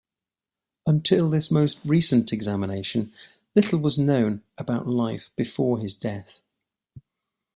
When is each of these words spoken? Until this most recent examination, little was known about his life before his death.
Until 0.87 1.29
this 1.29 1.51
most 1.51 1.79
recent 1.85 2.33
examination, 2.33 3.13
little 3.53 3.77
was 3.77 3.99
known 3.99 4.41
about 4.57 4.87
his 4.87 4.95
life 4.95 5.29
before 5.35 5.77
his 5.77 5.93
death. 5.93 6.41